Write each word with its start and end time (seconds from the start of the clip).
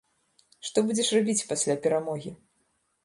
Што 0.69 0.83
будзеш 0.87 1.11
рабіць 1.17 1.47
пасля 1.53 1.77
перамогі? 1.85 2.31